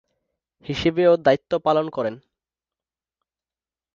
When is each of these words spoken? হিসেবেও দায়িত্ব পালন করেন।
হিসেবেও 0.65 1.13
দায়িত্ব 1.17 1.51
পালন 1.59 1.85
করেন। 1.89 2.15